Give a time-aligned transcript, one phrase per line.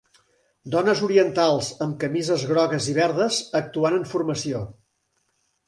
[0.75, 4.67] Dones orientals amb camises grogues i verdes actuant en formació.